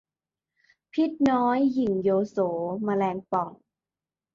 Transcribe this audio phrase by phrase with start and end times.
[0.93, 2.37] พิษน้อยหยิ่งโยโส
[2.83, 3.51] แมลงป่อง